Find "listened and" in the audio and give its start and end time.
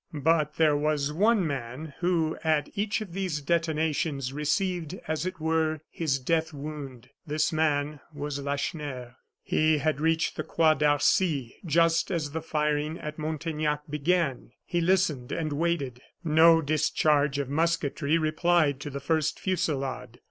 14.81-15.53